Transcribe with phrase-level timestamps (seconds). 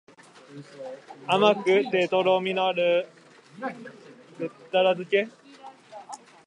[1.27, 3.07] 甘くてとろみのある
[4.39, 5.29] べったら漬け